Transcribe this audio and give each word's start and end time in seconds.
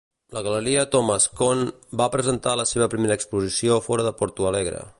La 0.35 0.41
galeria 0.45 0.85
Thomas 0.95 1.27
Cohn 1.41 1.61
va 2.01 2.07
presentar 2.15 2.55
la 2.61 2.65
seva 2.71 2.87
primera 2.95 3.19
exposició 3.21 3.79
fora 3.89 4.07
de 4.09 4.15
Porto 4.23 4.49
Alegre. 4.53 4.81